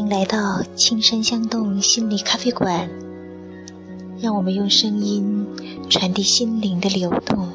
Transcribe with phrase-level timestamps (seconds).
[0.00, 2.88] 欢迎来到青山相动心理咖啡馆，
[4.18, 5.46] 让我们用声音
[5.90, 7.46] 传递心灵的流动。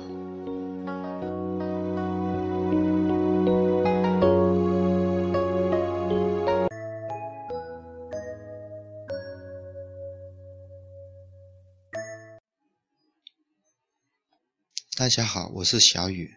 [14.95, 16.35] 大家好，我是小雨。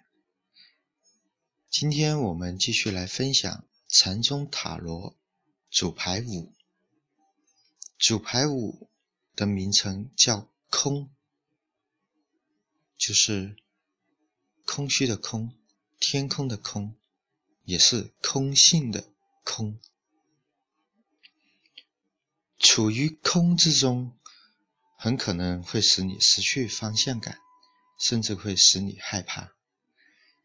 [1.69, 5.15] 今天我们继续来分享禅宗塔罗
[5.71, 6.53] 主牌五。
[7.99, 8.89] 主牌五
[9.35, 11.11] 的名称叫“空”，
[12.97, 13.57] 就是
[14.65, 15.55] 空虚的空，
[15.99, 16.95] 天空的空，
[17.65, 19.11] 也是空性的
[19.43, 19.79] 空。
[22.59, 24.17] 处于空之中，
[24.97, 27.39] 很可能会使你失去方向感。
[28.01, 29.55] 甚至会使你害怕，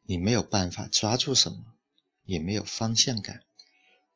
[0.06, 1.76] 你没有办法抓住什么，
[2.24, 3.44] 也没有方向感，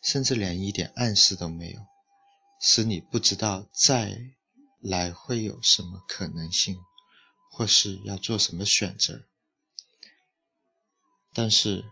[0.02, 1.80] 甚至连一点暗示都没有，
[2.62, 4.18] 使你不知道再
[4.80, 6.78] 来会有什么可能性，
[7.52, 9.26] 或是要做什么选择。
[11.34, 11.84] 但是，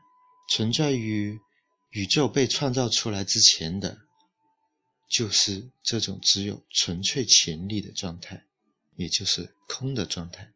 [0.49, 1.39] 存在于
[1.91, 3.99] 宇宙被创造出来之前的，
[5.09, 8.45] 就是这种只有纯粹潜力的状态，
[8.95, 10.51] 也就是空的状态。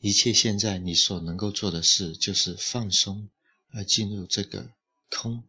[0.00, 3.30] 一切现在你所能够做的事，就是放松，
[3.72, 4.72] 而进入这个
[5.16, 5.48] 空，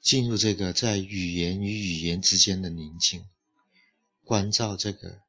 [0.00, 3.28] 进入这个在语言与语言之间的宁静，
[4.24, 5.20] 关照这个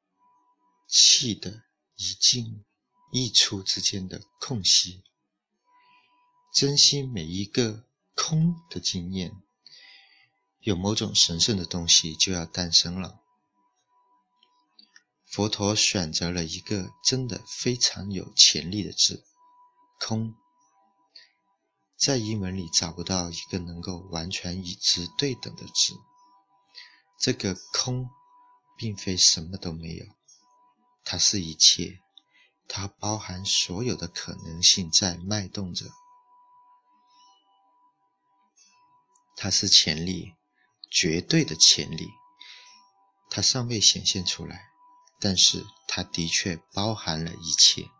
[0.88, 1.64] 气的
[1.98, 2.64] 一进
[3.12, 5.04] 一出之间的空隙，
[6.56, 9.36] 珍惜每一个空的经验，
[10.62, 13.20] 有某种神圣的东西就要诞生了。
[15.26, 19.24] 佛陀选择了一个真的非常有潜力的字
[20.00, 20.36] “空”，
[22.04, 26.02] 在英文里找不到一个能够完全与之对等的字。
[27.20, 28.10] 这个“空”
[28.76, 30.06] 并非什么都没有，
[31.04, 32.00] 它是一切，
[32.68, 35.92] 它包含所有的可能性在脉动着，
[39.36, 40.34] 它是潜力，
[40.90, 42.10] 绝对的潜力，
[43.30, 44.72] 它尚未显现出来。
[45.20, 47.92] 但是它的确包含了一切，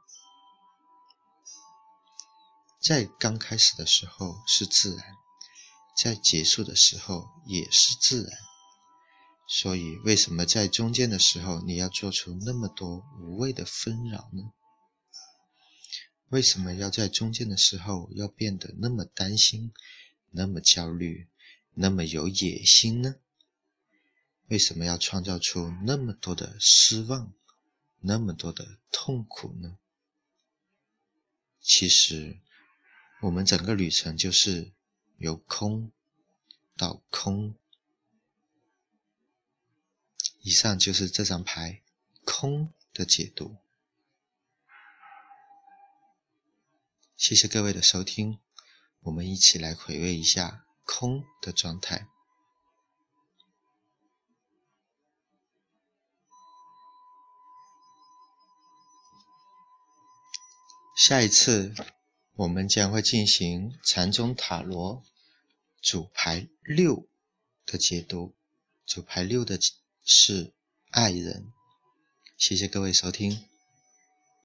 [2.82, 5.06] 在刚开始的时候是自然，
[5.96, 8.32] 在结束的时候也是自然。
[9.48, 14.52] 所以，为什么在中间的时候你要做出那么多无谓的纷扰呢？
[16.30, 19.74] 为什么要在中间的时候要变得那么担心、
[20.32, 21.28] 那么焦虑、
[21.74, 23.16] 那么有野心呢？
[24.48, 27.32] 为什么要创造出那么多的失望，
[28.00, 29.78] 那么多的痛苦呢？
[31.62, 32.40] 其实，
[33.22, 34.74] 我们整个旅程就是
[35.18, 35.92] 由空
[36.76, 37.56] 到空。
[40.40, 41.84] 以上就是这张牌
[42.26, 43.58] “空”的解读。
[47.16, 48.40] 谢谢各位的收听，
[49.02, 52.08] 我们一起来回味一下空的状态。
[60.96, 61.74] 下一次，
[62.36, 65.04] 我们将会进行禅宗塔罗
[65.82, 67.08] 主牌六
[67.66, 68.34] 的解读。
[68.86, 69.60] 主牌六的
[70.04, 70.54] 是
[70.90, 71.52] 爱人。
[72.38, 73.51] 谢谢各位收听。